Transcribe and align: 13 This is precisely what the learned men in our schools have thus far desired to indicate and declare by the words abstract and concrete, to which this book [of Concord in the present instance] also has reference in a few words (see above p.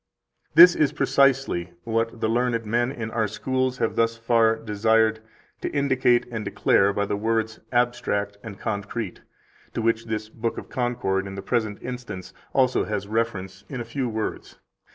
13 0.53 0.53
This 0.55 0.75
is 0.75 0.93
precisely 0.93 1.73
what 1.83 2.21
the 2.21 2.27
learned 2.27 2.65
men 2.65 2.91
in 2.91 3.11
our 3.11 3.27
schools 3.27 3.77
have 3.77 3.95
thus 3.95 4.17
far 4.17 4.55
desired 4.55 5.19
to 5.61 5.69
indicate 5.69 6.25
and 6.31 6.43
declare 6.43 6.91
by 6.91 7.05
the 7.05 7.15
words 7.15 7.59
abstract 7.71 8.37
and 8.43 8.57
concrete, 8.59 9.21
to 9.75 9.81
which 9.83 10.05
this 10.05 10.27
book 10.27 10.57
[of 10.57 10.69
Concord 10.69 11.27
in 11.27 11.35
the 11.35 11.43
present 11.43 11.77
instance] 11.83 12.33
also 12.51 12.85
has 12.85 13.07
reference 13.07 13.63
in 13.69 13.79
a 13.79 13.85
few 13.85 14.09
words 14.09 14.47
(see 14.47 14.55
above 14.55 14.61
p. 14.87 14.87